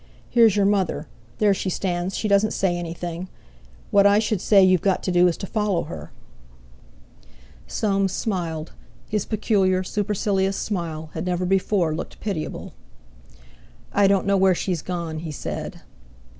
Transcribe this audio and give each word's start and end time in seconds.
Here's 0.31 0.55
your 0.55 0.65
mother, 0.65 1.05
there 1.37 1.53
she 1.53 1.69
stands; 1.69 2.17
she 2.17 2.27
doesn't 2.27 2.53
say 2.53 2.75
anything. 2.75 3.27
What 3.91 4.07
I 4.07 4.17
should 4.17 4.41
say 4.41 4.63
you've 4.63 4.81
got 4.81 5.03
to 5.03 5.11
do 5.11 5.27
is 5.27 5.37
to 5.37 5.45
follow 5.45 5.83
her.." 5.83 6.11
Soames 7.67 8.11
smiled; 8.11 8.71
his 9.07 9.25
peculiar, 9.25 9.83
supercilious 9.83 10.57
smile 10.57 11.11
had 11.13 11.27
never 11.27 11.45
before 11.45 11.93
looked 11.93 12.19
pitiable. 12.19 12.73
"I 13.93 14.07
don't 14.07 14.25
know 14.25 14.37
where 14.37 14.55
she's 14.55 14.81
gone," 14.81 15.19
he 15.19 15.29
said. 15.31 15.81